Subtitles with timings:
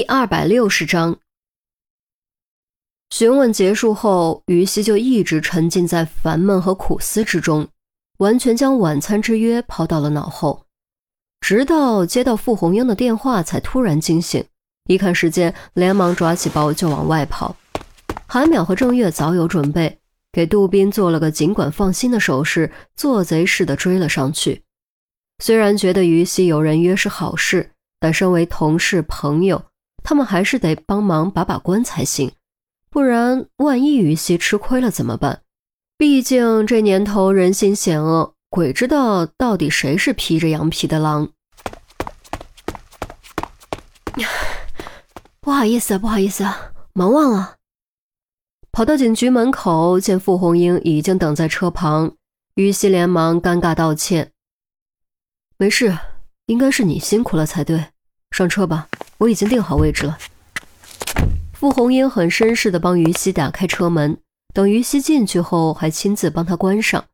[0.00, 1.18] 第二百六十章，
[3.10, 7.68] 询问结束后，于西就一直沉浸在烦闷和苦思之中，
[8.16, 10.64] 完全将晚餐之约抛到了脑后。
[11.42, 14.42] 直到接到傅红英的电话，才突然惊醒。
[14.86, 17.54] 一看时间，连忙抓起包就往外跑。
[18.26, 19.98] 韩淼和郑月早有准备，
[20.32, 24.62] 给杜宾做了个尽管放心的手势，做贼似的追了上去。
[25.44, 29.62] 虽然觉得于西有人约是好事，但身为同事朋友。
[30.02, 32.32] 他们还是得帮忙把把关才行，
[32.88, 35.42] 不然万一于西吃亏了怎么办？
[35.96, 41.30] 毕竟这年头人心险恶，鬼知道到底谁是披着羊皮的狼。
[45.40, 46.44] 不好意思，不好意思，
[46.92, 47.56] 忙忘了。
[48.72, 52.14] 跑到警局门口，见傅红英已经等在车旁，
[52.54, 54.32] 于西连忙尴尬道歉
[55.58, 55.98] ：“没事，
[56.46, 57.86] 应该是你辛苦了才对。”
[58.30, 58.88] 上车吧，
[59.20, 60.18] 我已经定好位置了。
[61.52, 64.18] 傅红英很绅士的帮于西打开车门，
[64.54, 67.04] 等于西进去后，还亲自帮他关上。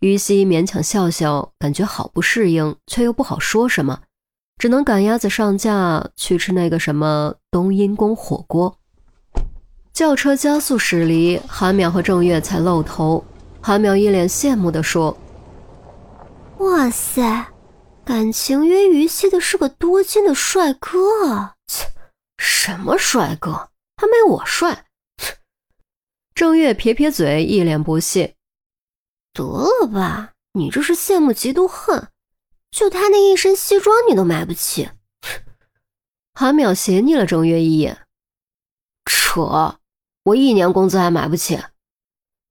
[0.00, 4.00] 于西勉强笑笑，感觉好不适应，却又不好说什么，
[4.58, 8.76] 只能赶鸭子上架去吃那个什么冬阴功火锅。
[9.92, 13.24] 轿车加速驶离，韩淼和郑月才露头。
[13.60, 15.16] 韩淼一脸羡慕地说
[16.58, 17.46] ：“哇塞！”
[18.12, 21.54] 感情约于西的是个多金的帅哥！
[21.66, 21.90] 切，
[22.36, 24.84] 什么帅哥，还没我帅！
[26.34, 28.36] 郑月撇撇嘴，一脸不屑
[29.32, 32.10] ：“得了吧，你这是羡慕嫉妒恨？
[32.70, 34.90] 就他那一身西装，你都买不起。”
[36.38, 38.06] 韩淼斜睨了郑月一眼
[39.10, 39.80] ：“扯，
[40.24, 41.58] 我一年工资还买不起。”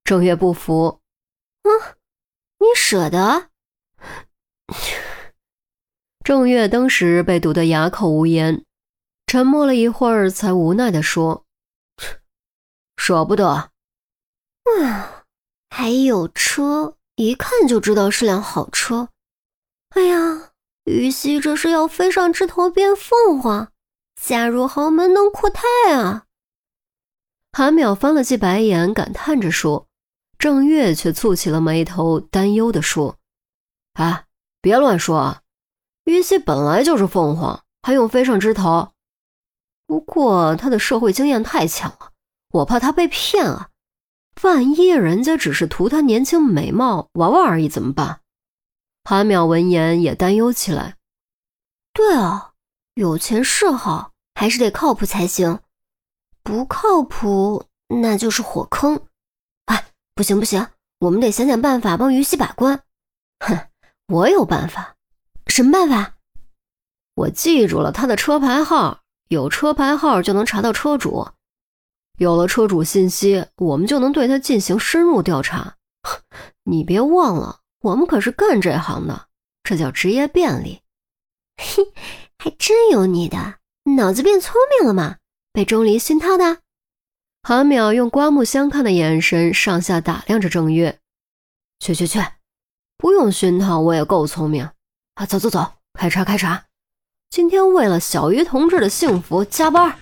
[0.02, 1.00] 郑月不服
[1.62, 1.94] ：“嗯，
[2.58, 3.50] 你舍得？”
[6.24, 8.64] 郑月当时被堵得哑口无言，
[9.26, 11.44] 沉默了一会儿，才无奈地说
[12.96, 13.70] ：“舍不得。
[14.80, 15.24] ”“啊，
[15.68, 19.08] 还有车，一看就知道是辆好车。
[19.90, 20.52] ”“哎呀，
[20.84, 23.72] 于西这是要飞上枝头变凤凰，
[24.14, 26.26] 嫁入豪门能阔太啊！”
[27.52, 29.88] 韩淼翻了记白眼，感叹着说。
[30.38, 33.18] 郑月却蹙起了眉头，担忧地说
[33.94, 34.26] ：“哎，
[34.60, 35.42] 别乱说啊！”
[36.04, 38.92] 云溪本来就是凤凰，还用飞上枝头？
[39.86, 42.10] 不过他的社会经验太强了，
[42.50, 43.68] 我怕他被骗啊！
[44.42, 48.20] 万一人家只是图他年轻美貌玩玩而已，怎么办？
[49.04, 50.96] 韩淼闻言也担忧起来。
[51.92, 52.52] 对啊，
[52.94, 55.60] 有钱是好，还是得靠谱才行。
[56.42, 57.66] 不靠谱，
[58.00, 59.06] 那就是火坑。
[59.66, 60.66] 哎，不行不行，
[61.00, 62.82] 我们得想想办法帮于西把关。
[63.40, 63.68] 哼，
[64.08, 64.96] 我有办法。
[65.54, 66.14] 什么办法？
[67.14, 71.28] 我记住了他的车牌号，有车牌号就能查到车主，
[72.16, 75.76] 有了车主信息，我们就能对他进行深入调查。
[76.64, 79.26] 你别忘了，我们可是干这行的，
[79.62, 80.80] 这叫职业便利。
[81.58, 81.84] 嘿，
[82.38, 83.56] 还真有你的，
[83.98, 85.18] 脑子变聪明了吗？
[85.52, 86.60] 被钟离熏陶的？
[87.42, 90.98] 韩淼用刮目相看的眼神上下打量着郑月。
[91.78, 92.20] 去去去，
[92.96, 94.70] 不用熏陶，我也够聪明。
[95.14, 96.64] 啊，走走走，开查开查！
[97.28, 99.94] 今天为了小鱼同志的幸福加班。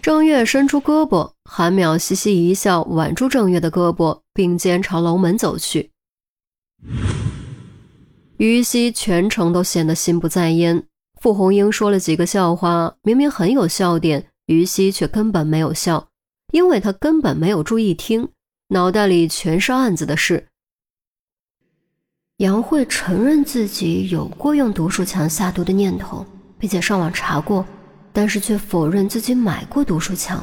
[0.00, 5.90] 郑月伸出胳膊，韩淼嘻嘻一笑，挽住郑月的胳膊，并肩朝楼门走去。
[8.38, 10.86] 于西全程都显得心不在焉。
[11.20, 16.08] 傅红英说了几个笑话，明明很有笑点，于西却根本没有笑，
[16.52, 18.30] 因为他根本没有注意听，
[18.68, 20.48] 脑袋里全是案子的事。
[22.38, 26.24] 杨慧承认自己有过用毒鼠强下毒的念头，
[26.56, 27.66] 并且上网查过，
[28.12, 30.40] 但是却否认自己买过毒鼠强，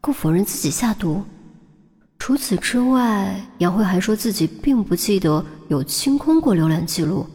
[0.00, 1.22] 更否认自己下毒。
[2.18, 7.26] 除此之外，杨慧还说自己并不记得有清空过浏览记录。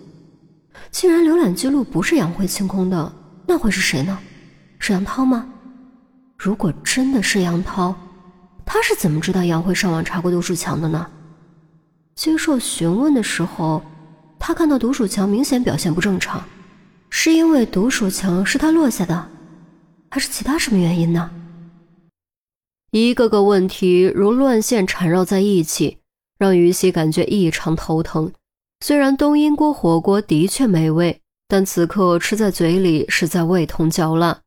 [0.89, 3.13] 既然浏览记录不是杨慧清空的，
[3.45, 4.17] 那会是谁呢？
[4.79, 5.47] 是杨涛吗？
[6.35, 7.93] 如果真的是杨涛，
[8.65, 11.07] 他是怎么知道杨慧上网查过毒鼠强的呢？
[12.17, 13.83] 接受询问的时候，
[14.39, 16.43] 他看到毒鼠强明显表现不正常，
[17.11, 19.29] 是因为毒鼠强是他落下的，
[20.09, 21.29] 还是其他什么原因呢？
[22.89, 25.99] 一个个问题如乱线缠绕在一起，
[26.39, 28.33] 让于西感觉异常头疼。
[28.83, 34.41] 虽然冬阴锅火锅的确美味，但此刻吃在嘴里实在味同嚼蜡。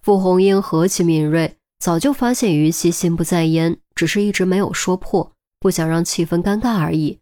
[0.00, 5.32] 傅红英何其敏锐，早就发现于西心不在焉，只是一直没有说破。
[5.64, 7.20] 不想让气氛尴尬而已。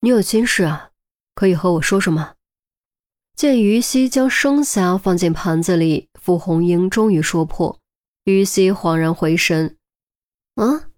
[0.00, 0.90] 你有心事啊，
[1.34, 2.34] 可以和我说说吗？
[3.34, 7.80] 见于西将生虾放进盘子里，傅红英终于说破。
[8.24, 9.78] 于西恍然回神
[10.56, 10.90] ：“啊，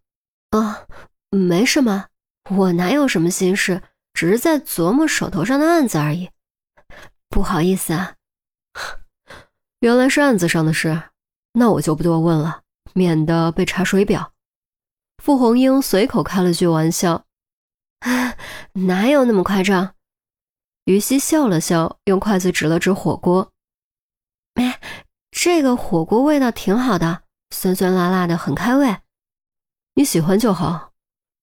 [0.51, 0.89] 啊，
[1.31, 2.09] 没什么，
[2.51, 3.81] 我哪有什么心事，
[4.15, 6.29] 只是在琢磨手头上的案子而已。
[7.29, 8.17] 不好意思啊。
[9.79, 11.05] 原来是案子上的事，
[11.53, 12.63] 那我就不多问了，
[12.95, 14.33] 免得被查水表。”
[15.25, 17.25] 傅红英随口开了句玩笑
[18.85, 19.95] ：“哪有那么夸张？”
[20.85, 23.51] 于西笑了笑，用筷子指了指火锅
[24.53, 24.79] ：“哎，
[25.31, 28.99] 这个火锅味道挺好的，酸酸辣辣的，很开胃。
[29.95, 30.91] 你喜欢就好。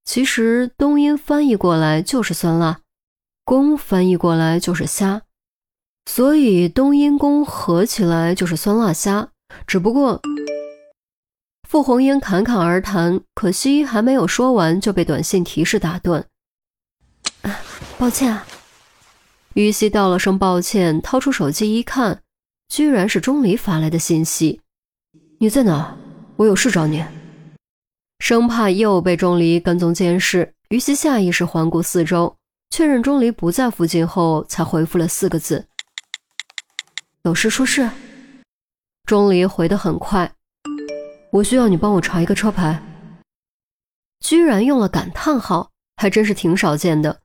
[0.05, 2.81] 其实东音翻译过来就是酸辣，
[3.43, 5.23] 宫翻译过来就是虾，
[6.05, 9.29] 所以冬阴宫合起来就是酸辣虾。
[9.65, 10.21] 只不过……”
[11.71, 16.25] 傅红英侃侃而谈，可惜还没有说完就被短信提示打断。
[17.97, 18.29] 抱歉。
[18.29, 18.45] 啊
[19.53, 22.21] 于西道了声抱歉，掏出手机一看，
[22.67, 24.59] 居然是钟离发来的信息
[25.39, 25.95] ：“你在哪？
[26.35, 27.05] 我有事找你。”
[28.19, 32.35] 生怕又被钟离跟踪监视，于西下意识环顾四周，
[32.69, 35.65] 确认钟离不在附近后，才回复了四个字
[37.23, 37.89] ：“有事说事。”
[39.07, 40.33] 钟离回得很快
[41.31, 42.81] ：“我需要你帮我查一个车牌。”
[44.21, 47.21] 居然用了感叹号，还真是挺少见的。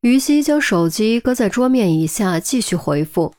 [0.00, 3.34] 于西将手机搁在桌面以下，继续回复：“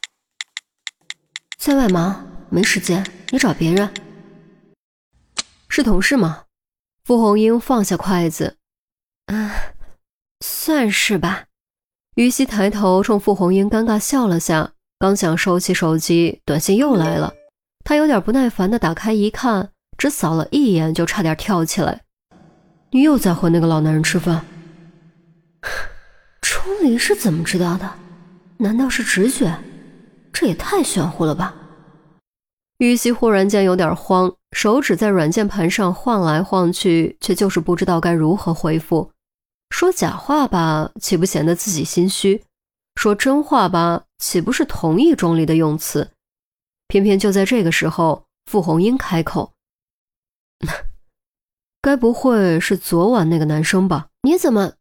[1.60, 3.94] 在外忙，没时间，你找别人。”
[5.70, 6.46] 是同事吗？
[7.04, 8.58] 傅红英放下筷子
[9.28, 9.52] ：“嗯，
[10.40, 11.46] 算是吧。”
[12.16, 17.32] 于西抬头冲傅红英尴尬笑了下，刚想收起手机，短信又来了。
[17.86, 22.02] 他有点不耐烦地打开一看，只扫了一眼就差点跳起来
[22.90, 24.44] ：“你又在和那个老男人吃饭？”
[26.42, 27.88] 钟离是怎么知道的？
[28.58, 29.56] 难道是直觉？
[30.34, 31.54] 这也太玄乎了吧！
[32.80, 39.12] 于西忽然间有点慌，手指在软键盘上晃来晃去，却就是不知道该如何回复。
[39.70, 42.42] 说假话吧，岂不显得自己心虚；
[42.96, 46.10] 说真话吧，岂不是同意钟离的用词？
[46.88, 49.54] 偏偏就在这个时候，傅红英开口
[51.82, 54.10] ：“该不会是昨晚那个男生吧？
[54.22, 54.74] 你怎么？”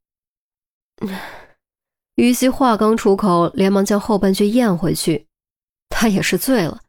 [2.17, 5.27] 于西话刚出口，连忙将后半句咽回去。
[5.89, 6.83] 他也是醉了。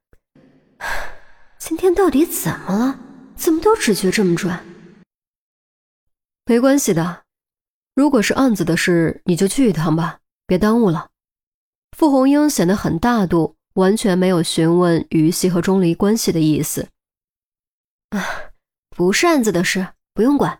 [1.58, 3.00] 今天到底怎么了？
[3.36, 4.58] 怎么都直觉这么准？
[6.46, 7.24] 没关系的，
[7.96, 11.10] 如果是案子的事，你就去一趟吧，别耽误了。
[11.98, 16.90] 傅红英显得很大度，完全没有询问于西和钟离关系的意思。
[18.10, 18.52] 啊，
[18.90, 20.60] 不是案子的事，不用管。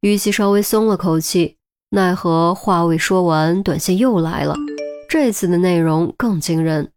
[0.00, 1.56] 于西稍微松了口气。
[1.90, 4.56] 奈何话未说完，短信又来了。
[5.08, 6.90] 这次的内容更惊人。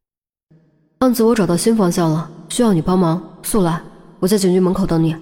[1.00, 3.84] 案子我找到新方向了，需要你帮忙，速来！
[4.22, 5.13] 我在警局门口等你。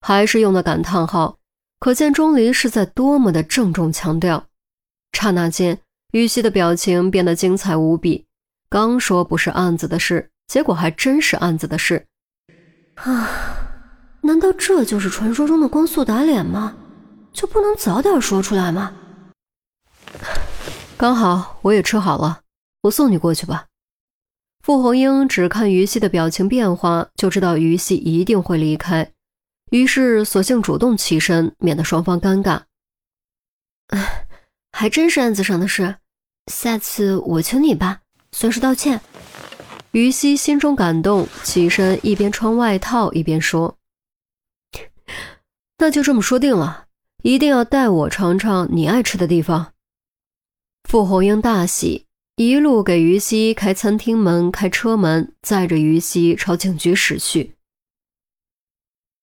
[0.00, 1.38] 还是用的感叹号，
[1.80, 4.46] 可见钟离是在多么的郑重强调。
[5.12, 5.80] 刹那间，
[6.12, 8.25] 于西的表情变得精彩无比。
[8.68, 12.06] 刚说不是案子的事，结果还真是案子的事。
[12.96, 13.28] 啊，
[14.22, 16.76] 难道这就是传说中的光速打脸吗？
[17.32, 18.92] 就不能早点说出来吗？
[20.96, 22.40] 刚好我也吃好了，
[22.82, 23.66] 我送你过去吧。
[24.64, 29.12] 傅红英只看于西的表情变化，就知道于西一定会离开，
[29.70, 32.62] 于是索性主动起身，免得双方尴尬。
[34.72, 35.96] 还真是案子上的事，
[36.50, 38.00] 下次我请你吧，
[38.36, 39.00] 算是道歉。
[39.92, 43.78] 于西心中感动，起身一边穿外套一边说
[45.78, 46.84] ：“那就这么说定了。”
[47.24, 49.72] 一定要带我尝尝你爱吃的地方。
[50.84, 52.04] 傅红英大喜，
[52.36, 57.55] 一路给于西开餐厅门、开车门，载着于西朝警局驶去。